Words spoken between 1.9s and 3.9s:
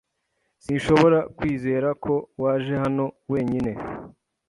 ko waje hano wenyine.